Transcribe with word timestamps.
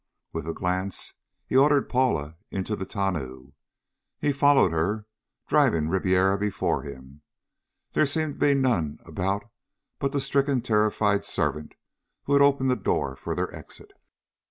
With 0.33 0.47
a 0.47 0.53
glance, 0.55 1.13
he 1.45 1.55
ordered 1.55 1.87
Paula 1.87 2.35
into 2.49 2.75
the 2.75 2.87
tonneau. 2.87 3.53
He 4.17 4.33
followed 4.33 4.71
her, 4.71 5.05
driving 5.47 5.89
Ribiera 5.89 6.39
before 6.39 6.81
him. 6.81 7.21
There 7.91 8.07
seemed 8.07 8.33
to 8.33 8.45
be 8.47 8.55
none 8.55 8.97
about 9.05 9.43
but 9.99 10.11
the 10.11 10.19
stricken, 10.19 10.61
terrified 10.63 11.23
servant 11.23 11.75
who 12.23 12.33
had 12.33 12.41
opened 12.41 12.71
the 12.71 12.75
door 12.75 13.15
for 13.15 13.35
their 13.35 13.53
exit. 13.55 13.93